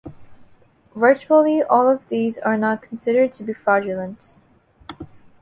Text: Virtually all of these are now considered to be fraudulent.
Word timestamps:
Virtually 0.95 1.61
all 1.61 1.87
of 1.87 2.09
these 2.09 2.39
are 2.39 2.57
now 2.57 2.75
considered 2.75 3.31
to 3.33 3.43
be 3.43 3.53
fraudulent. 3.53 4.33